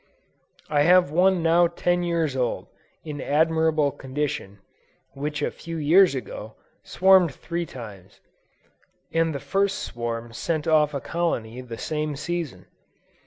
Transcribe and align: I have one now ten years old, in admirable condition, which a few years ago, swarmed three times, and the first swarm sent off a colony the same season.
I 0.67 0.81
have 0.81 1.11
one 1.11 1.43
now 1.43 1.67
ten 1.67 2.01
years 2.01 2.35
old, 2.35 2.65
in 3.03 3.21
admirable 3.21 3.91
condition, 3.91 4.57
which 5.13 5.43
a 5.43 5.51
few 5.51 5.77
years 5.77 6.15
ago, 6.15 6.55
swarmed 6.81 7.31
three 7.35 7.67
times, 7.67 8.19
and 9.13 9.35
the 9.35 9.39
first 9.39 9.77
swarm 9.77 10.33
sent 10.33 10.67
off 10.67 10.95
a 10.95 11.01
colony 11.01 11.61
the 11.61 11.77
same 11.77 12.15
season. 12.15 12.65